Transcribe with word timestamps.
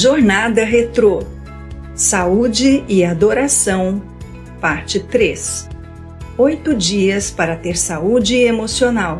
Jornada 0.00 0.62
Retrô 0.62 1.24
Saúde 1.92 2.84
e 2.86 3.04
Adoração, 3.04 4.00
Parte 4.60 5.00
3 5.00 5.68
Oito 6.38 6.72
dias 6.72 7.32
para 7.32 7.56
ter 7.56 7.76
saúde 7.76 8.36
emocional. 8.36 9.18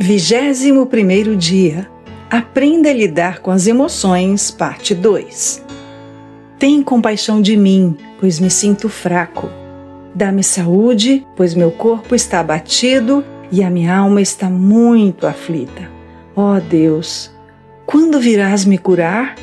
Vigésimo 0.00 0.86
primeiro 0.86 1.36
dia. 1.36 1.86
Aprenda 2.30 2.88
a 2.88 2.94
lidar 2.94 3.40
com 3.40 3.50
as 3.50 3.66
emoções, 3.66 4.50
parte 4.50 4.94
2. 4.94 5.67
Tem 6.58 6.82
compaixão 6.82 7.40
de 7.40 7.56
mim, 7.56 7.96
pois 8.18 8.40
me 8.40 8.50
sinto 8.50 8.88
fraco. 8.88 9.48
Dá-me 10.12 10.42
saúde, 10.42 11.24
pois 11.36 11.54
meu 11.54 11.70
corpo 11.70 12.16
está 12.16 12.40
abatido 12.40 13.24
e 13.52 13.62
a 13.62 13.70
minha 13.70 13.96
alma 13.96 14.20
está 14.20 14.50
muito 14.50 15.24
aflita. 15.24 15.88
Ó 16.34 16.56
oh 16.56 16.60
Deus, 16.60 17.30
quando 17.86 18.18
virás 18.18 18.64
me 18.64 18.76
curar? 18.76 19.36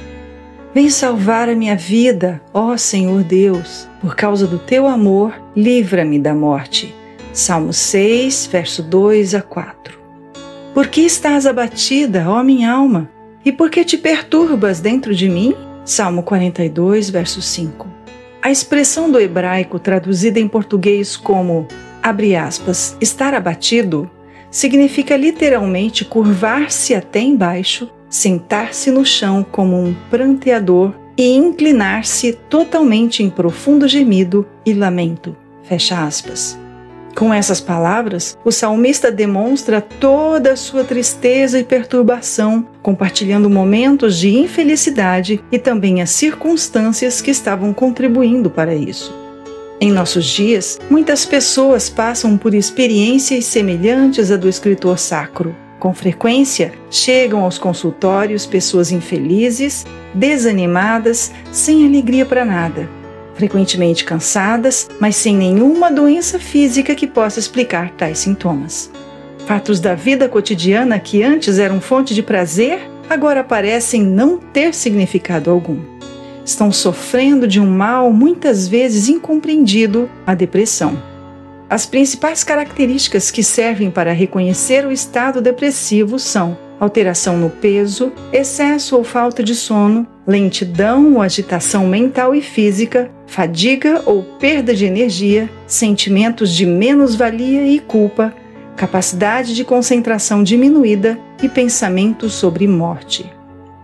Vem 0.73 0.89
salvar 0.89 1.47
a 1.47 1.55
minha 1.55 1.77
vida, 1.77 2.41
ó 2.53 2.75
Senhor 2.75 3.23
Deus. 3.23 3.87
Por 4.01 4.13
causa 4.13 4.45
do 4.45 4.59
teu 4.59 4.85
amor, 4.85 5.33
livra-me 5.55 6.19
da 6.19 6.35
morte. 6.35 6.93
Salmo 7.31 7.71
6, 7.71 8.49
verso 8.51 8.83
2 8.83 9.35
a 9.35 9.41
4. 9.41 9.97
Por 10.73 10.87
que 10.87 10.99
estás 10.99 11.45
abatida, 11.45 12.29
ó 12.29 12.43
minha 12.43 12.73
alma? 12.73 13.09
E 13.45 13.53
por 13.53 13.69
que 13.69 13.85
te 13.85 13.97
perturbas 13.97 14.81
dentro 14.81 15.15
de 15.15 15.29
mim? 15.29 15.55
Salmo 15.85 16.23
42, 16.23 17.11
verso 17.11 17.41
5. 17.43 17.87
A 18.41 18.49
expressão 18.49 19.11
do 19.11 19.19
hebraico 19.19 19.77
traduzida 19.77 20.39
em 20.39 20.47
português 20.47 21.15
como 21.15 21.67
abre 22.01 22.35
aspas, 22.35 22.97
estar 22.99 23.33
abatido 23.33 24.09
significa 24.49 25.15
literalmente 25.15 26.03
curvar-se 26.03 26.95
até 26.95 27.19
embaixo, 27.19 27.89
sentar-se 28.09 28.89
no 28.89 29.05
chão 29.05 29.45
como 29.49 29.79
um 29.79 29.95
pranteador 30.09 30.93
e 31.17 31.35
inclinar-se 31.35 32.33
totalmente 32.49 33.21
em 33.21 33.29
profundo 33.29 33.87
gemido 33.87 34.47
e 34.65 34.73
lamento. 34.73 35.35
Fecha 35.63 36.03
aspas. 36.03 36.64
Com 37.15 37.33
essas 37.33 37.61
palavras, 37.61 38.37
o 38.43 38.51
salmista 38.51 39.09
demonstra 39.09 39.79
toda 39.79 40.51
a 40.51 40.55
sua 40.57 40.83
tristeza 40.83 41.57
e 41.57 41.63
perturbação, 41.63 42.67
compartilhando 42.83 43.49
momentos 43.49 44.17
de 44.17 44.35
infelicidade 44.35 45.41
e 45.49 45.57
também 45.57 46.01
as 46.01 46.09
circunstâncias 46.09 47.21
que 47.21 47.31
estavam 47.31 47.73
contribuindo 47.73 48.49
para 48.49 48.75
isso. 48.75 49.15
Em 49.79 49.93
nossos 49.93 50.25
dias, 50.25 50.77
muitas 50.89 51.25
pessoas 51.25 51.89
passam 51.89 52.37
por 52.37 52.53
experiências 52.53 53.45
semelhantes 53.45 54.29
à 54.29 54.35
do 54.35 54.49
escritor 54.49 54.99
sacro. 54.99 55.55
Com 55.79 55.93
frequência, 55.93 56.73
chegam 56.91 57.45
aos 57.45 57.57
consultórios 57.57 58.45
pessoas 58.45 58.91
infelizes, 58.91 59.85
desanimadas, 60.13 61.31
sem 61.49 61.87
alegria 61.87 62.25
para 62.25 62.43
nada 62.43 63.04
frequentemente 63.35 64.03
cansadas, 64.03 64.89
mas 64.99 65.15
sem 65.15 65.35
nenhuma 65.35 65.91
doença 65.91 66.39
física 66.39 66.95
que 66.95 67.05
possa 67.05 67.39
explicar 67.39 67.91
tais 67.91 68.19
sintomas. 68.19 68.89
Fatos 69.45 69.79
da 69.79 69.93
vida 69.93 70.27
cotidiana 70.27 70.99
que 70.99 71.21
antes 71.21 71.59
eram 71.59 71.79
fonte 71.79 72.15
de 72.15 72.23
prazer, 72.23 72.79
agora 73.09 73.43
parecem 73.43 74.01
não 74.01 74.37
ter 74.37 74.73
significado 74.73 75.51
algum. 75.51 75.79
Estão 76.43 76.71
sofrendo 76.71 77.47
de 77.47 77.59
um 77.59 77.69
mal 77.69 78.11
muitas 78.11 78.67
vezes 78.67 79.09
incompreendido, 79.09 80.09
a 80.25 80.33
depressão. 80.33 80.97
As 81.69 81.85
principais 81.85 82.43
características 82.43 83.31
que 83.31 83.43
servem 83.43 83.89
para 83.89 84.11
reconhecer 84.11 84.85
o 84.85 84.91
estado 84.91 85.41
depressivo 85.41 86.19
são 86.19 86.57
alteração 86.79 87.37
no 87.37 87.49
peso, 87.49 88.11
excesso 88.31 88.95
ou 88.95 89.03
falta 89.03 89.43
de 89.43 89.55
sono, 89.55 90.07
lentidão 90.27 91.13
ou 91.15 91.21
agitação 91.21 91.87
mental 91.87 92.33
e 92.33 92.41
física, 92.41 93.11
fadiga 93.27 94.01
ou 94.05 94.23
perda 94.23 94.73
de 94.73 94.85
energia, 94.85 95.49
sentimentos 95.67 96.51
de 96.51 96.65
menos-valia 96.65 97.67
e 97.67 97.79
culpa, 97.79 98.33
capacidade 98.75 99.55
de 99.55 99.63
concentração 99.63 100.43
diminuída 100.43 101.19
e 101.41 101.47
pensamentos 101.47 102.33
sobre 102.33 102.67
morte. 102.67 103.31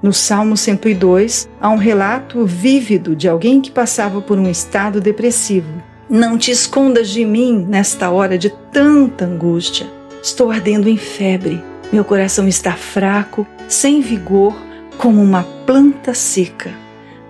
No 0.01 0.11
Salmo 0.11 0.57
102, 0.57 1.47
há 1.59 1.69
um 1.69 1.77
relato 1.77 2.45
vívido 2.45 3.15
de 3.15 3.27
alguém 3.27 3.61
que 3.61 3.69
passava 3.69 4.19
por 4.19 4.37
um 4.37 4.49
estado 4.49 4.99
depressivo. 4.99 5.71
Não 6.09 6.37
te 6.37 6.51
escondas 6.51 7.09
de 7.09 7.23
mim 7.23 7.65
nesta 7.69 8.09
hora 8.09 8.37
de 8.37 8.49
tanta 8.71 9.25
angústia. 9.25 9.87
Estou 10.23 10.49
ardendo 10.51 10.89
em 10.89 10.97
febre 10.97 11.71
meu 11.91 12.05
coração 12.05 12.47
está 12.47 12.71
fraco, 12.71 13.45
sem 13.67 13.99
vigor, 13.99 14.55
como 15.01 15.19
uma 15.19 15.43
planta 15.65 16.13
seca. 16.13 16.71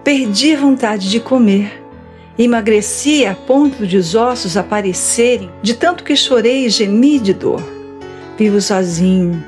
Perdi 0.04 0.58
vontade 0.58 1.10
de 1.10 1.22
comer. 1.22 1.82
Emagreci 2.38 3.26
a 3.26 3.34
ponto 3.34 3.88
de 3.88 3.96
os 3.96 4.14
ossos 4.14 4.58
aparecerem, 4.58 5.50
de 5.62 5.74
tanto 5.74 6.04
que 6.04 6.14
chorei 6.14 6.66
e 6.66 6.70
gemi 6.70 7.18
de 7.18 7.34
dor. 7.34 7.64
Vivo 8.38 8.60
sozinho, 8.60 9.42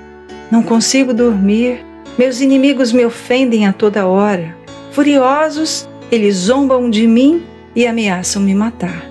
não 0.49 0.63
consigo 0.63 1.13
dormir. 1.13 1.85
Meus 2.17 2.39
inimigos 2.39 2.93
me 2.93 3.05
ofendem 3.05 3.67
a 3.67 3.73
toda 3.73 4.07
hora. 4.07 4.55
Furiosos, 4.91 5.89
eles 6.09 6.35
zombam 6.35 6.89
de 6.89 7.05
mim 7.05 7.43
e 7.75 7.85
ameaçam 7.85 8.41
me 8.41 8.55
matar. 8.55 9.05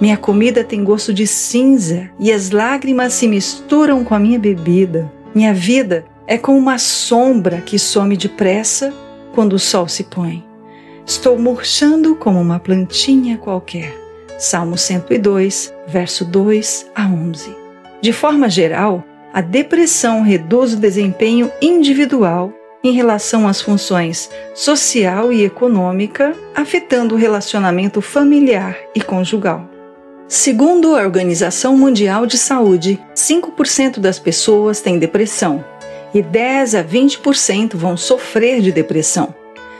Minha 0.00 0.16
comida 0.16 0.62
tem 0.62 0.84
gosto 0.84 1.12
de 1.12 1.26
cinza 1.26 2.08
e 2.20 2.30
as 2.30 2.50
lágrimas 2.50 3.14
se 3.14 3.26
misturam 3.26 4.04
com 4.04 4.14
a 4.14 4.18
minha 4.20 4.38
bebida. 4.38 5.10
Minha 5.34 5.52
vida 5.52 6.04
é 6.26 6.38
como 6.38 6.58
uma 6.58 6.78
sombra 6.78 7.60
que 7.60 7.78
some 7.78 8.16
depressa 8.16 8.92
quando 9.34 9.54
o 9.54 9.58
sol 9.58 9.88
se 9.88 10.04
põe. 10.04 10.44
Estou 11.06 11.38
murchando 11.38 12.16
como 12.16 12.40
uma 12.40 12.58
plantinha 12.58 13.36
qualquer. 13.36 13.94
Salmo 14.38 14.76
102, 14.76 15.72
verso 15.86 16.24
2 16.24 16.90
a 16.94 17.06
11. 17.06 17.54
De 18.00 18.12
forma 18.12 18.48
geral, 18.48 19.04
a 19.32 19.40
depressão 19.40 20.22
reduz 20.22 20.72
o 20.72 20.78
desempenho 20.78 21.50
individual 21.60 22.52
em 22.82 22.92
relação 22.92 23.48
às 23.48 23.60
funções 23.60 24.30
social 24.54 25.32
e 25.32 25.44
econômica, 25.44 26.34
afetando 26.54 27.14
o 27.14 27.18
relacionamento 27.18 28.00
familiar 28.00 28.76
e 28.94 29.00
conjugal. 29.00 29.68
Segundo 30.26 30.96
a 30.96 31.02
Organização 31.02 31.76
Mundial 31.76 32.26
de 32.26 32.38
Saúde, 32.38 32.98
5% 33.14 34.00
das 34.00 34.18
pessoas 34.18 34.80
têm 34.80 34.98
depressão 34.98 35.64
e 36.14 36.22
10 36.22 36.76
a 36.76 36.84
20% 36.84 37.74
vão 37.76 37.96
sofrer 37.96 38.60
de 38.60 38.70
depressão. 38.70 39.34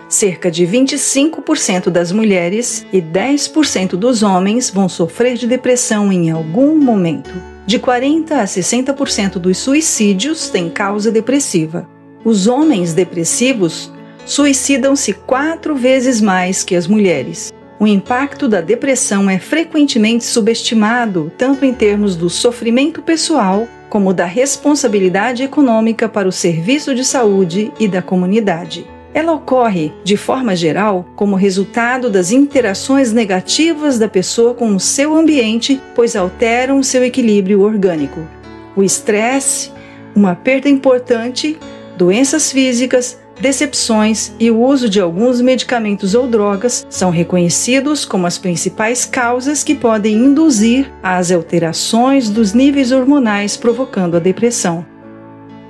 Cerca 0.08 0.50
de 0.50 0.66
25% 0.66 1.88
das 1.88 2.12
mulheres 2.12 2.84
e 2.92 3.00
10% 3.00 3.90
dos 3.90 4.22
homens 4.22 4.68
vão 4.68 4.88
sofrer 4.88 5.36
de 5.36 5.46
depressão 5.46 6.12
em 6.12 6.30
algum 6.30 6.76
momento. 6.76 7.30
De 7.66 7.78
40 7.78 8.40
a 8.40 8.44
60% 8.44 9.38
dos 9.38 9.56
suicídios 9.56 10.50
têm 10.50 10.68
causa 10.68 11.10
depressiva. 11.10 11.88
Os 12.24 12.46
homens 12.46 12.92
depressivos 12.92 13.90
suicidam-se 14.26 15.12
quatro 15.12 15.74
vezes 15.74 16.20
mais 16.20 16.62
que 16.62 16.76
as 16.76 16.86
mulheres. 16.86 17.52
O 17.84 17.86
impacto 17.86 18.48
da 18.48 18.62
depressão 18.62 19.28
é 19.28 19.38
frequentemente 19.38 20.24
subestimado, 20.24 21.30
tanto 21.36 21.66
em 21.66 21.74
termos 21.74 22.16
do 22.16 22.30
sofrimento 22.30 23.02
pessoal 23.02 23.68
como 23.90 24.14
da 24.14 24.24
responsabilidade 24.24 25.42
econômica 25.42 26.08
para 26.08 26.26
o 26.26 26.32
serviço 26.32 26.94
de 26.94 27.04
saúde 27.04 27.70
e 27.78 27.86
da 27.86 28.00
comunidade. 28.00 28.86
Ela 29.12 29.34
ocorre, 29.34 29.92
de 30.02 30.16
forma 30.16 30.56
geral, 30.56 31.04
como 31.14 31.36
resultado 31.36 32.08
das 32.08 32.32
interações 32.32 33.12
negativas 33.12 33.98
da 33.98 34.08
pessoa 34.08 34.54
com 34.54 34.74
o 34.74 34.80
seu 34.80 35.14
ambiente, 35.14 35.78
pois 35.94 36.16
alteram 36.16 36.82
seu 36.82 37.04
equilíbrio 37.04 37.60
orgânico. 37.60 38.26
O 38.74 38.82
estresse, 38.82 39.70
uma 40.16 40.34
perda 40.34 40.70
importante, 40.70 41.58
doenças 41.98 42.50
físicas, 42.50 43.18
decepções 43.40 44.32
e 44.38 44.50
o 44.50 44.60
uso 44.60 44.88
de 44.88 45.00
alguns 45.00 45.40
medicamentos 45.40 46.14
ou 46.14 46.26
drogas 46.26 46.86
são 46.88 47.10
reconhecidos 47.10 48.04
como 48.04 48.26
as 48.26 48.38
principais 48.38 49.04
causas 49.04 49.64
que 49.64 49.74
podem 49.74 50.14
induzir 50.14 50.90
às 51.02 51.30
alterações 51.30 52.30
dos 52.30 52.52
níveis 52.52 52.92
hormonais 52.92 53.56
provocando 53.56 54.16
a 54.16 54.20
depressão. 54.20 54.86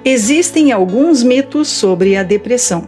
Existem 0.04 0.70
alguns 0.70 1.22
mitos 1.22 1.68
sobre 1.68 2.16
a 2.16 2.22
depressão. 2.22 2.86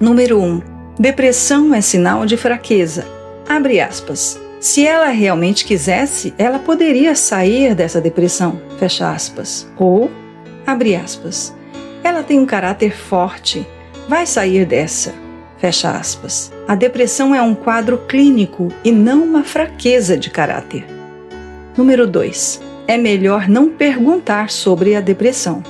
Número 0.00 0.40
1. 0.40 0.44
Um, 0.44 0.62
depressão 0.98 1.72
é 1.72 1.80
sinal 1.80 2.26
de 2.26 2.36
fraqueza. 2.36 3.06
Abre 3.48 3.80
aspas. 3.80 4.40
Se 4.60 4.84
ela 4.84 5.06
realmente 5.06 5.64
quisesse, 5.64 6.34
ela 6.36 6.58
poderia 6.58 7.14
sair 7.14 7.76
dessa 7.76 8.00
depressão. 8.00 8.60
Fecha 8.76 9.08
aspas. 9.08 9.68
Ou, 9.78 10.10
abre 10.66 10.96
aspas. 10.96 11.54
Ela 12.02 12.24
tem 12.24 12.40
um 12.40 12.46
caráter 12.46 12.96
forte 12.96 13.64
vai 14.08 14.26
sair 14.26 14.64
dessa. 14.64 15.14
Fecha 15.58 15.90
aspas. 15.90 16.50
A 16.66 16.74
depressão 16.74 17.34
é 17.34 17.42
um 17.42 17.54
quadro 17.54 17.98
clínico 17.98 18.68
e 18.82 18.90
não 18.90 19.22
uma 19.22 19.44
fraqueza 19.44 20.16
de 20.16 20.30
caráter. 20.30 20.86
Número 21.76 22.06
2. 22.06 22.60
É 22.86 22.96
melhor 22.96 23.48
não 23.48 23.68
perguntar 23.68 24.50
sobre 24.50 24.94
a 24.94 25.00
depressão. 25.00 25.62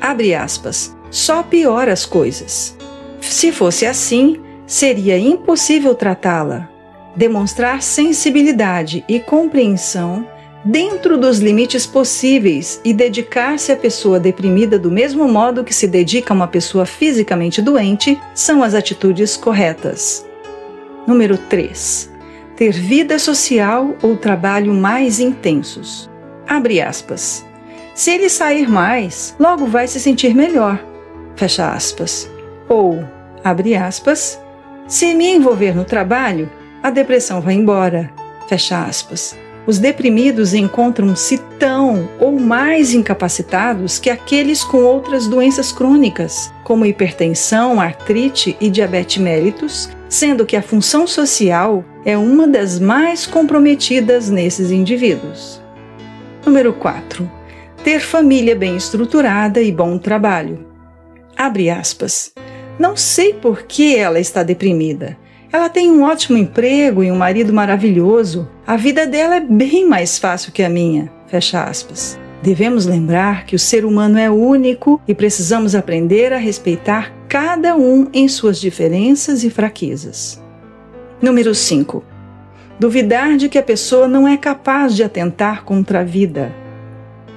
Abre 0.00 0.34
aspas. 0.34 0.94
Só 1.10 1.42
piora 1.42 1.92
as 1.92 2.04
coisas. 2.04 2.76
Se 3.20 3.52
fosse 3.52 3.86
assim, 3.86 4.40
seria 4.66 5.16
impossível 5.16 5.94
tratá-la. 5.94 6.68
Demonstrar 7.14 7.80
sensibilidade 7.80 9.04
e 9.08 9.20
compreensão 9.20 10.26
dentro 10.64 11.18
dos 11.18 11.38
limites 11.38 11.86
possíveis 11.86 12.80
e 12.84 12.94
dedicar-se 12.94 13.70
à 13.70 13.76
pessoa 13.76 14.18
deprimida 14.18 14.78
do 14.78 14.90
mesmo 14.90 15.28
modo 15.28 15.62
que 15.62 15.74
se 15.74 15.86
dedica 15.86 16.32
a 16.32 16.36
uma 16.36 16.48
pessoa 16.48 16.86
fisicamente 16.86 17.60
doente 17.60 18.18
são 18.34 18.62
as 18.62 18.74
atitudes 18.74 19.36
corretas. 19.36 20.24
Número 21.06 21.36
3. 21.36 22.10
Ter 22.56 22.72
vida 22.72 23.18
social 23.18 23.94
ou 24.02 24.16
trabalho 24.16 24.72
mais 24.72 25.20
intensos. 25.20 26.08
Abre 26.46 26.80
aspas. 26.80 27.44
Se 27.94 28.10
ele 28.10 28.28
sair 28.28 28.68
mais, 28.68 29.36
logo 29.38 29.66
vai 29.66 29.86
se 29.86 30.00
sentir 30.00 30.34
melhor. 30.34 30.82
Fecha 31.36 31.72
aspas. 31.72 32.30
Ou, 32.68 33.04
abre 33.42 33.74
aspas, 33.74 34.40
se 34.86 35.14
me 35.14 35.26
envolver 35.34 35.76
no 35.76 35.84
trabalho, 35.84 36.50
a 36.82 36.90
depressão 36.90 37.40
vai 37.40 37.54
embora. 37.54 38.10
Fecha 38.48 38.84
aspas. 38.84 39.43
Os 39.66 39.78
deprimidos 39.78 40.52
encontram-se 40.52 41.38
tão 41.58 42.08
ou 42.20 42.38
mais 42.38 42.92
incapacitados 42.92 43.98
que 43.98 44.10
aqueles 44.10 44.62
com 44.62 44.78
outras 44.78 45.26
doenças 45.26 45.72
crônicas, 45.72 46.52
como 46.62 46.84
hipertensão, 46.84 47.80
artrite 47.80 48.56
e 48.60 48.68
diabetes 48.68 49.22
mellitus, 49.22 49.88
sendo 50.06 50.44
que 50.44 50.56
a 50.56 50.62
função 50.62 51.06
social 51.06 51.82
é 52.04 52.16
uma 52.16 52.46
das 52.46 52.78
mais 52.78 53.26
comprometidas 53.26 54.28
nesses 54.28 54.70
indivíduos. 54.70 55.62
Número 56.44 56.74
4. 56.74 57.30
Ter 57.82 58.00
família 58.00 58.54
bem 58.54 58.76
estruturada 58.76 59.62
e 59.62 59.72
bom 59.72 59.96
trabalho. 59.96 60.66
Abre 61.34 61.70
aspas. 61.70 62.32
Não 62.78 62.96
sei 62.96 63.32
por 63.32 63.62
que 63.62 63.96
ela 63.96 64.20
está 64.20 64.42
deprimida. 64.42 65.16
Ela 65.54 65.68
tem 65.68 65.88
um 65.88 66.02
ótimo 66.02 66.36
emprego 66.36 67.04
e 67.04 67.12
um 67.12 67.16
marido 67.16 67.52
maravilhoso. 67.52 68.48
A 68.66 68.76
vida 68.76 69.06
dela 69.06 69.36
é 69.36 69.40
bem 69.40 69.88
mais 69.88 70.18
fácil 70.18 70.50
que 70.50 70.64
a 70.64 70.68
minha. 70.68 71.12
Fecha 71.28 71.62
aspas. 71.62 72.18
Devemos 72.42 72.86
lembrar 72.86 73.46
que 73.46 73.54
o 73.54 73.58
ser 73.58 73.84
humano 73.84 74.18
é 74.18 74.28
único 74.28 75.00
e 75.06 75.14
precisamos 75.14 75.76
aprender 75.76 76.32
a 76.32 76.38
respeitar 76.38 77.14
cada 77.28 77.76
um 77.76 78.08
em 78.12 78.26
suas 78.26 78.60
diferenças 78.60 79.44
e 79.44 79.48
fraquezas. 79.48 80.42
Número 81.22 81.54
5. 81.54 82.02
Duvidar 82.76 83.36
de 83.36 83.48
que 83.48 83.56
a 83.56 83.62
pessoa 83.62 84.08
não 84.08 84.26
é 84.26 84.36
capaz 84.36 84.96
de 84.96 85.04
atentar 85.04 85.62
contra 85.62 86.00
a 86.00 86.04
vida. 86.04 86.52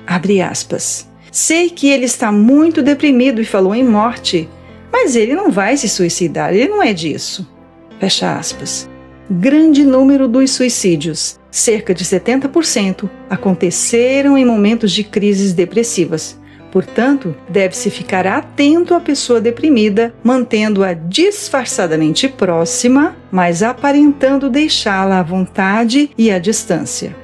Abre 0.08 0.42
aspas. 0.42 1.08
Sei 1.32 1.70
que 1.70 1.88
ele 1.88 2.06
está 2.06 2.32
muito 2.32 2.82
deprimido 2.82 3.40
e 3.40 3.46
falou 3.46 3.76
em 3.76 3.84
morte, 3.84 4.50
mas 4.92 5.16
ele 5.16 5.36
não 5.36 5.52
vai 5.52 5.78
se 5.78 5.88
suicidar, 5.88 6.52
ele 6.52 6.68
não 6.68 6.82
é 6.82 6.94
disso. 6.94 7.56
Fecha 8.00 8.38
aspas. 8.38 8.90
Grande 9.30 9.84
número 9.84 10.28
dos 10.28 10.52
suicídios, 10.52 11.38
cerca 11.52 11.94
de 11.94 12.06
70%, 12.06 13.10
aconteceram 13.30 14.38
em 14.38 14.46
momentos 14.46 14.92
de 14.92 15.04
crises 15.04 15.54
depressivas. 15.54 16.40
Portanto, 16.72 17.36
deve-se 17.50 17.90
ficar 17.90 18.28
atento 18.28 18.94
à 18.94 19.00
pessoa 19.00 19.42
deprimida, 19.42 20.14
mantendo-a 20.24 20.94
disfarçadamente 20.94 22.28
próxima, 22.28 23.16
mas 23.32 23.64
aparentando 23.64 24.50
deixá-la 24.50 25.20
à 25.20 25.24
vontade 25.24 26.12
e 26.18 26.30
à 26.30 26.40
distância. 26.40 27.16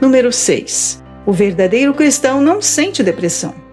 Número 0.00 0.30
6. 0.30 1.02
O 1.24 1.32
verdadeiro 1.32 1.94
cristão 1.94 2.40
não 2.40 2.60
sente 2.60 3.02
depressão. 3.02 3.63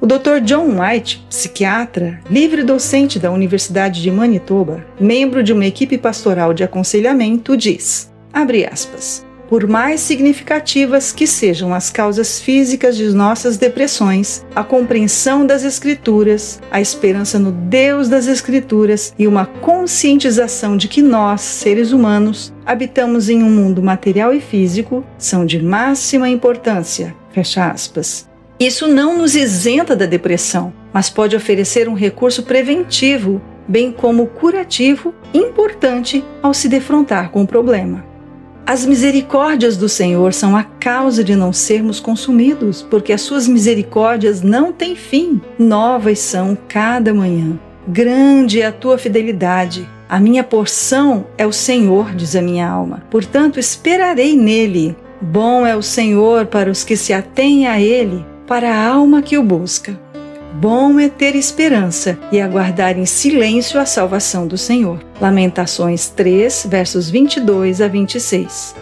O 0.00 0.06
Dr. 0.06 0.40
John 0.42 0.80
White, 0.80 1.22
psiquiatra, 1.28 2.20
livre 2.30 2.62
docente 2.62 3.18
da 3.18 3.30
Universidade 3.30 4.00
de 4.00 4.10
Manitoba, 4.10 4.82
membro 4.98 5.42
de 5.42 5.52
uma 5.52 5.66
equipe 5.66 5.98
pastoral 5.98 6.54
de 6.54 6.64
aconselhamento, 6.64 7.54
diz: 7.54 8.10
abre 8.32 8.64
aspas. 8.64 9.26
Por 9.46 9.66
mais 9.66 10.00
significativas 10.00 11.12
que 11.12 11.26
sejam 11.26 11.74
as 11.74 11.90
causas 11.90 12.40
físicas 12.40 12.96
de 12.96 13.12
nossas 13.12 13.58
depressões, 13.58 14.46
a 14.54 14.64
compreensão 14.64 15.44
das 15.44 15.64
Escrituras, 15.64 16.60
a 16.70 16.80
esperança 16.80 17.38
no 17.38 17.52
Deus 17.52 18.08
das 18.08 18.26
Escrituras 18.26 19.12
e 19.18 19.26
uma 19.26 19.44
conscientização 19.44 20.78
de 20.78 20.88
que 20.88 21.02
nós, 21.02 21.42
seres 21.42 21.92
humanos, 21.92 22.54
habitamos 22.64 23.28
em 23.28 23.42
um 23.42 23.50
mundo 23.50 23.82
material 23.82 24.32
e 24.32 24.40
físico 24.40 25.04
são 25.18 25.44
de 25.44 25.60
máxima 25.60 26.28
importância. 26.28 27.14
Fecha 27.32 27.70
aspas. 27.70 28.29
Isso 28.60 28.86
não 28.86 29.16
nos 29.16 29.34
isenta 29.34 29.96
da 29.96 30.04
depressão, 30.04 30.70
mas 30.92 31.08
pode 31.08 31.34
oferecer 31.34 31.88
um 31.88 31.94
recurso 31.94 32.42
preventivo, 32.42 33.40
bem 33.66 33.90
como 33.90 34.26
curativo, 34.26 35.14
importante 35.32 36.22
ao 36.42 36.52
se 36.52 36.68
defrontar 36.68 37.30
com 37.30 37.42
o 37.42 37.46
problema. 37.46 38.04
As 38.66 38.84
misericórdias 38.84 39.78
do 39.78 39.88
Senhor 39.88 40.34
são 40.34 40.54
a 40.54 40.62
causa 40.62 41.24
de 41.24 41.34
não 41.34 41.54
sermos 41.54 42.00
consumidos, 42.00 42.82
porque 42.82 43.14
as 43.14 43.22
suas 43.22 43.48
misericórdias 43.48 44.42
não 44.42 44.72
têm 44.74 44.94
fim, 44.94 45.40
novas 45.58 46.18
são 46.18 46.56
cada 46.68 47.14
manhã. 47.14 47.58
Grande 47.88 48.60
é 48.60 48.66
a 48.66 48.72
tua 48.72 48.98
fidelidade. 48.98 49.88
A 50.06 50.20
minha 50.20 50.44
porção 50.44 51.26
é 51.38 51.46
o 51.46 51.52
Senhor, 51.52 52.14
diz 52.14 52.36
a 52.36 52.42
minha 52.42 52.68
alma. 52.68 53.02
Portanto, 53.10 53.58
esperarei 53.58 54.36
nele. 54.36 54.94
Bom 55.20 55.66
é 55.66 55.74
o 55.74 55.82
Senhor 55.82 56.46
para 56.46 56.70
os 56.70 56.84
que 56.84 56.96
se 56.96 57.12
atêm 57.12 57.66
a 57.66 57.80
ele, 57.80 58.24
para 58.50 58.74
a 58.74 58.84
alma 58.84 59.22
que 59.22 59.38
o 59.38 59.44
busca. 59.44 59.96
Bom 60.54 60.98
é 60.98 61.08
ter 61.08 61.36
esperança 61.36 62.18
e 62.32 62.40
aguardar 62.40 62.98
em 62.98 63.06
silêncio 63.06 63.78
a 63.78 63.86
salvação 63.86 64.44
do 64.44 64.58
Senhor. 64.58 64.98
Lamentações 65.20 66.08
3, 66.08 66.66
versos 66.68 67.08
22 67.08 67.80
a 67.80 67.86
26. 67.86 68.74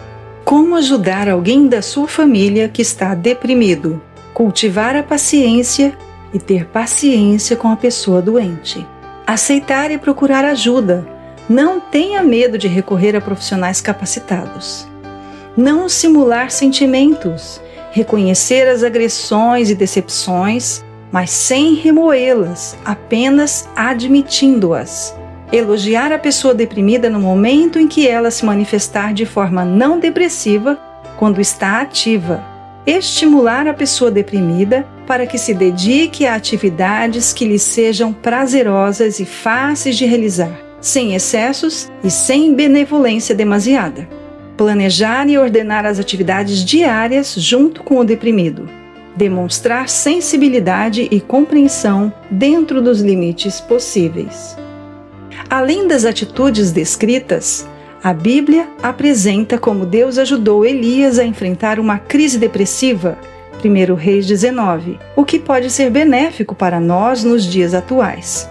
Como 0.43 0.75
ajudar 0.75 1.29
alguém 1.29 1.67
da 1.67 1.83
sua 1.83 2.07
família 2.07 2.67
que 2.67 2.81
está 2.81 3.13
deprimido? 3.13 4.01
Cultivar 4.33 4.95
a 4.95 5.03
paciência 5.03 5.95
e 6.33 6.39
ter 6.39 6.65
paciência 6.65 7.55
com 7.55 7.67
a 7.67 7.75
pessoa 7.75 8.23
doente. 8.23 8.83
Aceitar 9.27 9.91
e 9.91 9.99
procurar 9.99 10.45
ajuda. 10.45 11.07
Não 11.47 11.79
tenha 11.79 12.23
medo 12.23 12.57
de 12.57 12.67
recorrer 12.67 13.15
a 13.15 13.21
profissionais 13.21 13.81
capacitados. 13.81 14.87
Não 15.55 15.87
simular 15.87 16.49
sentimentos 16.49 17.61
reconhecer 17.91 18.67
as 18.67 18.83
agressões 18.83 19.69
e 19.69 19.75
decepções, 19.75 20.83
mas 21.11 21.31
sem 21.31 21.75
remoê-las, 21.75 22.77
apenas 22.85 23.67
admitindo-as. 23.75 25.15
Elogiar 25.51 26.11
a 26.11 26.19
pessoa 26.19 26.53
deprimida 26.53 27.09
no 27.09 27.19
momento 27.19 27.79
em 27.79 27.87
que 27.87 28.07
ela 28.07 28.29
se 28.29 28.45
manifestar 28.45 29.13
de 29.13 29.25
forma 29.25 29.65
não 29.65 29.99
depressiva, 29.99 30.77
quando 31.17 31.41
está 31.41 31.81
ativa. 31.81 32.43
Estimular 32.85 33.67
a 33.67 33.73
pessoa 33.73 34.11
deprimida 34.11 34.85
para 35.07 35.25
que 35.25 35.37
se 35.37 35.53
dedique 35.53 36.25
a 36.25 36.35
atividades 36.35 37.33
que 37.33 37.45
lhe 37.45 37.59
sejam 37.59 38.13
prazerosas 38.13 39.19
e 39.19 39.25
fáceis 39.25 39.97
de 39.97 40.05
realizar, 40.05 40.57
sem 40.79 41.15
excessos 41.15 41.91
e 42.03 42.11
sem 42.11 42.53
benevolência 42.53 43.33
demasiada 43.33 44.18
planejar 44.59 45.29
e 45.29 45.37
ordenar 45.37 45.85
as 45.85 45.99
atividades 45.99 46.65
diárias 46.65 47.33
junto 47.33 47.81
com 47.81 47.97
o 47.97 48.03
deprimido, 48.03 48.69
demonstrar 49.15 49.87
sensibilidade 49.87 51.07
e 51.09 51.21
compreensão 51.21 52.11
dentro 52.29 52.81
dos 52.81 52.99
limites 52.99 53.61
possíveis. 53.61 54.57
Além 55.49 55.87
das 55.87 56.03
atitudes 56.03 56.73
descritas, 56.73 57.65
a 58.03 58.11
Bíblia 58.13 58.67
apresenta 58.83 59.57
como 59.57 59.85
Deus 59.85 60.17
ajudou 60.17 60.65
Elias 60.65 61.17
a 61.17 61.23
enfrentar 61.23 61.79
uma 61.79 61.97
crise 61.97 62.37
depressiva, 62.37 63.17
1 63.63 63.93
Reis 63.93 64.27
19, 64.27 64.99
o 65.15 65.23
que 65.23 65.39
pode 65.39 65.69
ser 65.69 65.89
benéfico 65.89 66.53
para 66.53 66.81
nós 66.81 67.23
nos 67.23 67.45
dias 67.45 67.73
atuais. 67.73 68.49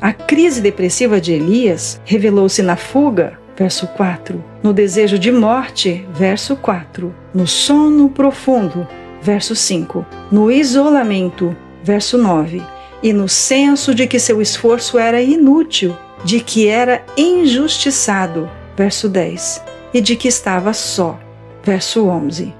A 0.00 0.14
crise 0.14 0.62
depressiva 0.62 1.20
de 1.20 1.34
Elias 1.34 2.00
revelou-se 2.06 2.62
na 2.62 2.74
fuga, 2.74 3.41
verso 3.56 3.86
4. 3.88 4.42
No 4.62 4.72
desejo 4.72 5.18
de 5.18 5.30
morte, 5.30 6.06
verso 6.14 6.56
4. 6.56 7.14
No 7.34 7.46
sono 7.46 8.08
profundo, 8.08 8.86
verso 9.22 9.54
5. 9.54 10.04
No 10.30 10.50
isolamento, 10.50 11.56
verso 11.82 12.16
9. 12.18 12.62
E 13.02 13.12
no 13.12 13.28
senso 13.28 13.94
de 13.94 14.06
que 14.06 14.18
seu 14.18 14.40
esforço 14.40 14.98
era 14.98 15.20
inútil, 15.20 15.96
de 16.24 16.40
que 16.40 16.68
era 16.68 17.04
injustiçado, 17.16 18.48
verso 18.76 19.08
10. 19.08 19.62
E 19.92 20.00
de 20.00 20.16
que 20.16 20.28
estava 20.28 20.72
só, 20.72 21.18
verso 21.62 22.06
11. 22.06 22.54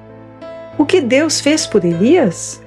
O 0.76 0.84
que 0.84 1.00
Deus 1.00 1.40
fez 1.40 1.66
por 1.66 1.84
Elias? 1.84 2.60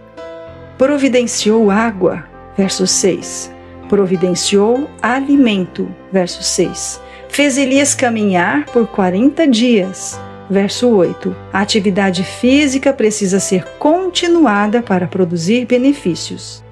Providenciou 0.77 1.69
água, 1.69 2.25
verso 2.57 2.87
6 2.87 3.55
Providenciou 3.87 4.89
alimento. 5.01 5.87
Verso 6.11 6.41
6. 6.41 7.01
Fez 7.35 7.57
Elias 7.57 7.93
caminhar 7.93 8.65
por 8.67 8.87
40 8.87 9.45
dias. 9.45 10.17
Verso 10.49 10.87
8. 10.87 11.35
A 11.51 11.59
atividade 11.59 12.23
física 12.23 12.93
precisa 12.93 13.41
ser 13.41 13.65
continuada 13.77 14.81
para 14.81 15.05
produzir 15.05 15.65
benefícios. 15.65 16.63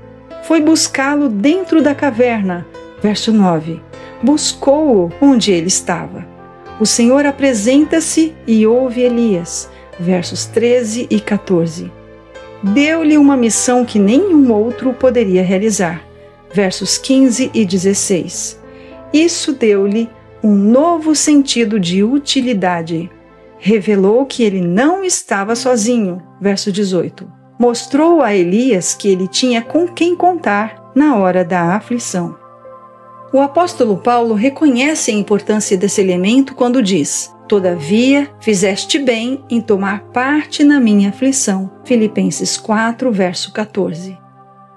Foi 0.44 0.62
buscá-lo 0.62 1.28
dentro 1.28 1.82
da 1.82 1.94
caverna. 1.94 2.66
Verso 3.02 3.34
9. 3.34 3.82
Buscou-o 4.24 5.12
onde 5.20 5.52
ele 5.52 5.68
estava. 5.68 6.26
O 6.80 6.86
Senhor 6.86 7.26
apresenta-se 7.26 8.34
e 8.48 8.66
ouve 8.66 9.02
Elias. 9.02 9.70
Versos 10.00 10.46
13 10.46 11.08
e 11.10 11.20
14. 11.20 11.92
Deu-lhe 12.64 13.18
uma 13.18 13.36
missão 13.36 13.84
que 13.84 14.00
nenhum 14.00 14.50
outro 14.54 14.94
poderia 14.94 15.44
realizar. 15.44 16.02
Versos 16.54 16.98
15 16.98 17.52
e 17.54 17.66
16. 17.66 18.62
Isso 19.12 19.52
deu-lhe 19.52 20.10
um 20.44 20.54
novo 20.54 21.16
sentido 21.16 21.80
de 21.80 22.04
utilidade 22.04 23.10
revelou 23.58 24.26
que 24.26 24.44
ele 24.44 24.60
não 24.60 25.06
estava 25.06 25.56
sozinho. 25.56 26.22
Verso 26.42 26.70
18. 26.70 27.32
Mostrou 27.58 28.22
a 28.22 28.36
Elias 28.36 28.94
que 28.94 29.08
ele 29.08 29.26
tinha 29.26 29.62
com 29.62 29.88
quem 29.88 30.18
contar 30.18 30.92
na 30.94 31.16
hora 31.16 31.46
da 31.46 31.76
aflição. 31.76 32.36
O 33.32 33.40
apóstolo 33.40 33.98
Paulo 33.98 34.34
reconhece 34.36 35.12
a 35.12 35.14
importância 35.14 35.78
desse 35.78 36.02
elemento 36.02 36.54
quando 36.54 36.84
diz: 36.84 37.34
Todavia, 37.48 38.30
fizeste 38.42 39.00
bem 39.00 39.44
em 39.50 39.62
tomar 39.62 40.02
parte 40.12 40.64
na 40.64 40.80
minha 40.80 41.10
aflição. 41.10 41.72
Filipenses 41.86 42.58
4, 42.58 43.12
verso 43.14 43.54
14. 43.54 44.23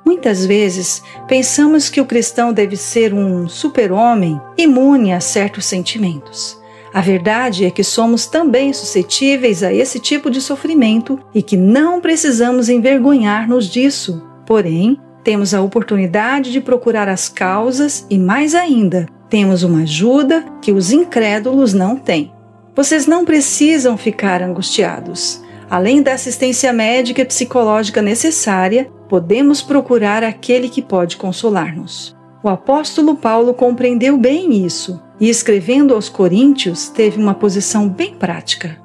Muitas 0.06 0.46
vezes 0.46 1.02
pensamos 1.26 1.90
que 1.90 2.00
o 2.00 2.06
cristão 2.06 2.52
deve 2.52 2.76
ser 2.76 3.12
um 3.12 3.48
super-homem 3.48 4.40
imune 4.56 5.12
a 5.12 5.18
certos 5.18 5.66
sentimentos. 5.66 6.56
A 6.94 7.00
verdade 7.00 7.64
é 7.64 7.70
que 7.72 7.82
somos 7.82 8.26
também 8.26 8.72
suscetíveis 8.72 9.64
a 9.64 9.72
esse 9.72 9.98
tipo 9.98 10.30
de 10.30 10.40
sofrimento 10.40 11.18
e 11.34 11.42
que 11.42 11.56
não 11.56 12.00
precisamos 12.00 12.68
envergonhar-nos 12.68 13.66
disso. 13.66 14.22
Porém, 14.46 14.96
temos 15.24 15.52
a 15.52 15.60
oportunidade 15.60 16.52
de 16.52 16.60
procurar 16.60 17.08
as 17.08 17.28
causas 17.28 18.06
e, 18.08 18.16
mais 18.16 18.54
ainda, 18.54 19.08
temos 19.28 19.64
uma 19.64 19.82
ajuda 19.82 20.44
que 20.62 20.70
os 20.70 20.92
incrédulos 20.92 21.74
não 21.74 21.96
têm. 21.96 22.32
Vocês 22.76 23.08
não 23.08 23.24
precisam 23.24 23.98
ficar 23.98 24.40
angustiados. 24.40 25.42
Além 25.68 26.00
da 26.00 26.12
assistência 26.12 26.72
médica 26.72 27.22
e 27.22 27.24
psicológica 27.24 28.00
necessária, 28.00 28.88
podemos 29.08 29.62
procurar 29.62 30.22
aquele 30.22 30.68
que 30.68 30.82
pode 30.82 31.16
consolar-nos. 31.16 32.16
O 32.42 32.48
apóstolo 32.48 33.16
Paulo 33.16 33.54
compreendeu 33.54 34.16
bem 34.16 34.64
isso 34.64 35.02
e, 35.18 35.28
escrevendo 35.28 35.94
aos 35.94 36.08
Coríntios, 36.08 36.88
teve 36.88 37.20
uma 37.20 37.34
posição 37.34 37.88
bem 37.88 38.14
prática. 38.14 38.78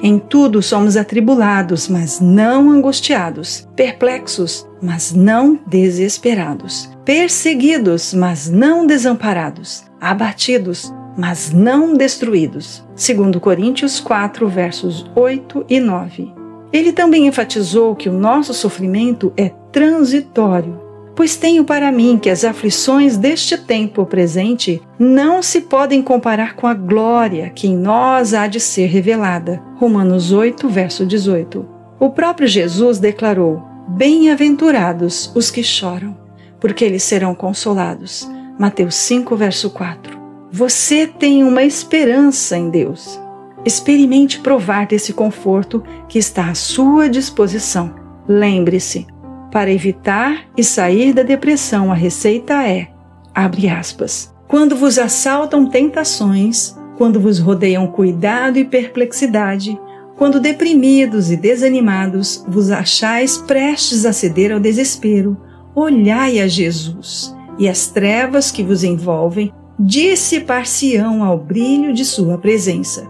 Em 0.00 0.18
tudo 0.18 0.62
somos 0.62 0.96
atribulados, 0.96 1.88
mas 1.88 2.20
não 2.20 2.70
angustiados, 2.70 3.68
perplexos, 3.74 4.64
mas 4.80 5.12
não 5.12 5.58
desesperados, 5.66 6.88
perseguidos, 7.04 8.14
mas 8.14 8.48
não 8.48 8.86
desamparados, 8.86 9.82
abatidos, 10.00 10.92
mas 11.16 11.50
não 11.52 11.94
destruídos. 11.94 12.84
Segundo 12.94 13.40
Coríntios 13.40 13.98
4, 13.98 14.46
versos 14.48 15.10
8 15.16 15.66
e 15.68 15.80
9. 15.80 16.32
Ele 16.72 16.92
também 16.92 17.26
enfatizou 17.26 17.96
que 17.96 18.08
o 18.08 18.12
nosso 18.12 18.54
sofrimento 18.54 19.32
é 19.36 19.48
transitório 19.72 20.88
Pois 21.18 21.34
tenho 21.34 21.64
para 21.64 21.90
mim 21.90 22.16
que 22.16 22.30
as 22.30 22.44
aflições 22.44 23.16
deste 23.16 23.58
tempo 23.58 24.06
presente 24.06 24.80
não 24.96 25.42
se 25.42 25.62
podem 25.62 26.00
comparar 26.00 26.54
com 26.54 26.64
a 26.64 26.74
glória 26.74 27.50
que 27.50 27.66
em 27.66 27.76
nós 27.76 28.34
há 28.34 28.46
de 28.46 28.60
ser 28.60 28.86
revelada. 28.86 29.60
Romanos 29.74 30.30
8, 30.30 30.68
verso 30.68 31.04
18. 31.04 31.66
O 31.98 32.10
próprio 32.10 32.46
Jesus 32.46 33.00
declarou: 33.00 33.60
Bem-aventurados 33.88 35.32
os 35.34 35.50
que 35.50 35.64
choram, 35.64 36.16
porque 36.60 36.84
eles 36.84 37.02
serão 37.02 37.34
consolados. 37.34 38.30
Mateus 38.56 38.94
5, 38.94 39.34
verso 39.34 39.70
4. 39.70 40.16
Você 40.52 41.04
tem 41.04 41.42
uma 41.42 41.64
esperança 41.64 42.56
em 42.56 42.70
Deus. 42.70 43.20
Experimente 43.64 44.38
provar 44.38 44.86
desse 44.86 45.12
conforto 45.12 45.82
que 46.08 46.16
está 46.16 46.48
à 46.48 46.54
sua 46.54 47.08
disposição. 47.08 47.92
Lembre-se, 48.28 49.04
para 49.50 49.70
evitar 49.70 50.44
e 50.56 50.62
sair 50.62 51.12
da 51.12 51.22
depressão, 51.22 51.90
a 51.90 51.94
receita 51.94 52.62
é: 52.66 52.88
abre 53.34 53.68
aspas. 53.68 54.32
Quando 54.46 54.76
vos 54.76 54.98
assaltam 54.98 55.66
tentações, 55.66 56.76
quando 56.96 57.20
vos 57.20 57.38
rodeiam 57.38 57.86
cuidado 57.86 58.58
e 58.58 58.64
perplexidade, 58.64 59.78
quando 60.16 60.40
deprimidos 60.40 61.30
e 61.30 61.36
desanimados 61.36 62.44
vos 62.48 62.70
achais 62.70 63.38
prestes 63.38 64.04
a 64.04 64.12
ceder 64.12 64.52
ao 64.52 64.58
desespero, 64.58 65.36
olhai 65.74 66.40
a 66.40 66.48
Jesus, 66.48 67.36
e 67.58 67.68
as 67.68 67.86
trevas 67.86 68.50
que 68.50 68.64
vos 68.64 68.82
envolvem 68.82 69.52
dissipar-se-ão 69.78 71.22
ao 71.22 71.38
brilho 71.38 71.92
de 71.92 72.04
sua 72.04 72.36
presença. 72.36 73.08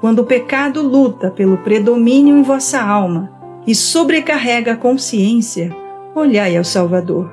Quando 0.00 0.20
o 0.20 0.26
pecado 0.26 0.82
luta 0.82 1.30
pelo 1.30 1.58
predomínio 1.58 2.36
em 2.36 2.42
vossa 2.42 2.80
alma, 2.82 3.30
e 3.66 3.74
sobrecarrega 3.74 4.72
a 4.72 4.76
consciência, 4.76 5.74
olhai 6.14 6.56
ao 6.56 6.64
Salvador. 6.64 7.30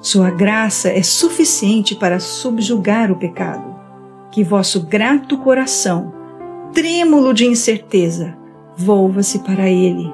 Sua 0.00 0.30
graça 0.30 0.88
é 0.88 1.02
suficiente 1.02 1.94
para 1.94 2.18
subjugar 2.18 3.10
o 3.10 3.16
pecado. 3.16 3.72
Que 4.30 4.42
vosso 4.42 4.80
grato 4.82 5.38
coração, 5.38 6.12
trêmulo 6.72 7.32
de 7.32 7.46
incerteza, 7.46 8.36
volva-se 8.76 9.40
para 9.40 9.68
Ele. 9.68 10.12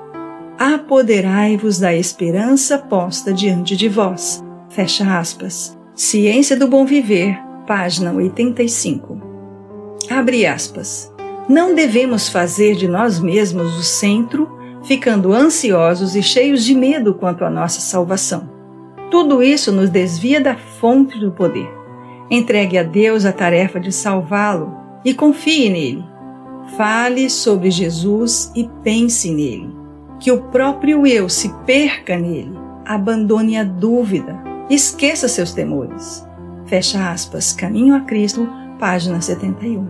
Apoderai-vos 0.59 1.79
da 1.79 1.95
esperança 1.95 2.79
posta 2.79 3.33
diante 3.33 3.77
de 3.77 3.89
vós. 3.89 4.43
Fecha 4.69 5.19
aspas. 5.19 5.79
Ciência 5.95 6.57
do 6.57 6.67
Bom 6.67 6.85
Viver, 6.85 7.39
página 7.67 8.13
85. 8.13 9.21
Abre 10.11 10.47
aspas. 10.47 11.13
Não 11.49 11.75
devemos 11.75 12.29
fazer 12.29 12.75
de 12.75 12.87
nós 12.89 13.21
mesmos 13.21 13.79
o 13.79 13.83
centro 13.83 14.58
ficando 14.89 15.35
ansiosos 15.35 16.17
e 16.17 16.23
cheios 16.23 16.65
de 16.65 16.75
medo 16.75 17.13
quanto 17.13 17.45
à 17.45 17.51
nossa 17.51 17.79
salvação. 17.79 18.49
Tudo 19.11 19.43
isso 19.43 19.71
nos 19.71 19.91
desvia 19.91 20.41
da 20.41 20.57
fonte 20.57 21.19
do 21.19 21.31
poder. 21.31 21.69
Entregue 22.31 22.79
a 22.79 22.83
Deus 22.83 23.27
a 23.27 23.33
tarefa 23.33 23.79
de 23.79 23.93
salvá-lo 23.93 24.75
e 25.05 25.13
confie 25.13 25.69
nele. 25.69 26.03
Fale 26.79 27.29
sobre 27.29 27.71
Jesus 27.71 28.51
e 28.57 28.67
pense 28.83 29.31
nele. 29.31 29.71
Que 30.19 30.33
o 30.33 30.45
próprio 30.45 31.07
eu 31.07 31.29
se 31.29 31.53
perca 31.67 32.17
nele. 32.17 32.57
Abandone 32.87 33.59
a 33.59 33.65
dúvida. 33.65 34.43
Esqueça 34.71 35.29
seus 35.29 35.53
temores. 35.53 36.27
Fecha 36.65 37.11
aspas. 37.11 37.53
Caminho 37.53 37.95
a 37.95 38.01
Cristo, 38.01 38.49
página 38.79 39.21
71. 39.21 39.87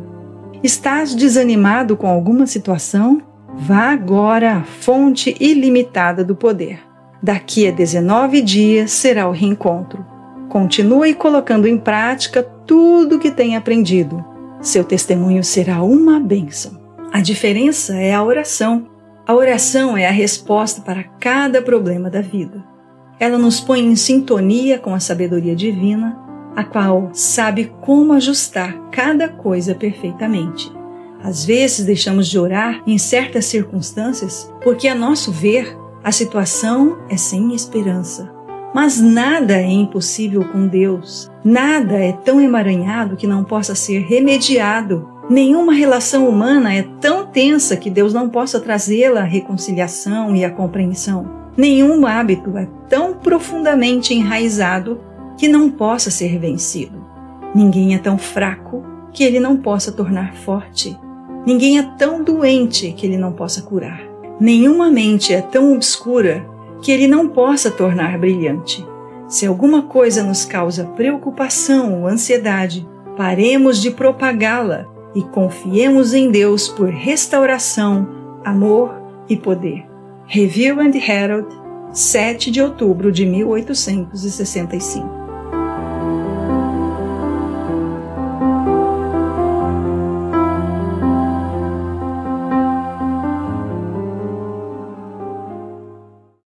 Estás 0.61 1.15
desanimado 1.15 1.97
com 1.97 2.09
alguma 2.09 2.49
situação? 2.49 3.28
Vá 3.61 3.91
agora 3.91 4.59
à 4.59 4.63
fonte 4.63 5.37
ilimitada 5.41 6.25
do 6.25 6.37
poder. 6.37 6.81
Daqui 7.21 7.67
a 7.67 7.73
19 7.73 8.41
dias 8.41 8.93
será 8.93 9.29
o 9.29 9.33
reencontro. 9.33 10.07
Continue 10.49 11.13
colocando 11.13 11.67
em 11.67 11.77
prática 11.77 12.43
tudo 12.43 13.17
o 13.17 13.19
que 13.19 13.33
tem 13.33 13.57
aprendido. 13.57 14.25
Seu 14.61 14.85
testemunho 14.85 15.43
será 15.43 15.83
uma 15.83 16.21
bênção. 16.21 16.79
A 17.13 17.21
diferença 17.21 17.97
é 17.97 18.15
a 18.15 18.23
oração. 18.23 18.87
A 19.27 19.35
oração 19.35 19.97
é 19.97 20.07
a 20.07 20.13
resposta 20.13 20.81
para 20.81 21.03
cada 21.19 21.61
problema 21.61 22.09
da 22.09 22.21
vida. 22.21 22.65
Ela 23.19 23.37
nos 23.37 23.61
põe 23.61 23.81
em 23.81 23.97
sintonia 23.97 24.79
com 24.79 24.95
a 24.95 25.01
sabedoria 25.01 25.57
divina, 25.57 26.17
a 26.55 26.63
qual 26.63 27.11
sabe 27.13 27.73
como 27.81 28.13
ajustar 28.13 28.79
cada 28.93 29.29
coisa 29.29 29.75
perfeitamente. 29.75 30.78
Às 31.23 31.45
vezes 31.45 31.85
deixamos 31.85 32.29
de 32.29 32.39
orar 32.39 32.83
em 32.87 32.99
certas 32.99 33.47
circunstâncias 33.47 34.53
porque, 34.63 34.89
a 34.89 34.95
nosso 34.95 35.33
ver, 35.33 35.77
a 36.03 36.13
situação 36.13 36.99
é 37.09 37.17
sem 37.17 37.55
esperança. 37.55 38.31
Mas 38.75 39.01
nada 39.01 39.55
é 39.55 39.71
impossível 39.71 40.45
com 40.45 40.67
Deus. 40.67 41.31
Nada 41.45 41.95
é 41.95 42.13
tão 42.13 42.41
emaranhado 42.41 43.17
que 43.17 43.27
não 43.27 43.43
possa 43.43 43.75
ser 43.75 44.01
remediado. 44.01 45.09
Nenhuma 45.29 45.73
relação 45.73 46.29
humana 46.29 46.75
é 46.75 46.83
tão 47.01 47.27
tensa 47.27 47.77
que 47.77 47.91
Deus 47.91 48.13
não 48.13 48.29
possa 48.29 48.61
trazê-la 48.61 49.21
à 49.21 49.25
reconciliação 49.25 50.37
e 50.37 50.45
à 50.45 50.51
compreensão. 50.51 51.29
Nenhum 51.57 52.07
hábito 52.07 52.57
é 52.57 52.69
tão 52.89 53.15
profundamente 53.15 54.15
enraizado 54.15 55.01
que 55.37 55.49
não 55.49 55.71
possa 55.71 56.11
ser 56.11 56.39
vencido. 56.39 57.05
Ninguém 57.55 57.95
é 57.95 57.99
tão 57.99 58.17
fraco 58.17 58.85
que 59.13 59.25
ele 59.25 59.41
não 59.41 59.57
possa 59.57 59.91
tornar 59.91 60.35
forte. 60.35 60.97
Ninguém 61.49 61.79
é 61.79 61.83
tão 61.83 62.23
doente 62.23 62.93
que 62.93 63.07
ele 63.07 63.17
não 63.17 63.33
possa 63.33 63.63
curar. 63.63 64.03
Nenhuma 64.39 64.91
mente 64.91 65.33
é 65.33 65.41
tão 65.41 65.73
obscura 65.73 66.47
que 66.83 66.93
ele 66.93 67.09
não 67.09 67.27
possa 67.27 67.71
tornar 67.71 68.19
brilhante. 68.19 68.87
Se 69.27 69.47
alguma 69.47 69.85
coisa 69.85 70.23
nos 70.23 70.45
causa 70.45 70.85
preocupação 70.95 72.03
ou 72.03 72.07
ansiedade, 72.07 72.87
paremos 73.17 73.81
de 73.81 73.91
propagá-la 73.91 74.85
e 75.15 75.23
confiemos 75.23 76.13
em 76.13 76.31
Deus 76.31 76.69
por 76.69 76.91
restauração, 76.91 78.07
amor 78.45 78.95
e 79.27 79.35
poder. 79.35 79.87
Review 80.27 80.79
and 80.79 80.93
Herald, 80.95 81.49
7 81.95 82.51
de 82.51 82.61
outubro 82.61 83.11
de 83.11 83.25
1865 83.25 85.18